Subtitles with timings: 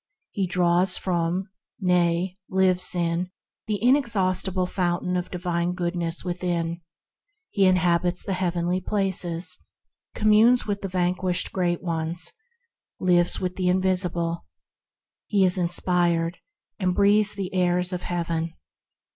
[0.31, 1.47] He draws from,
[1.79, 3.29] nay, lives in,
[3.67, 6.81] the inexhaustible fountain of divine Goodness within;
[7.51, 9.63] he inhabits the Heavenly Places;
[10.19, 11.77] lives with the
[13.69, 14.45] Invisible:
[15.27, 16.39] he is inspired
[16.79, 18.55] and breathes the airs of Heaven.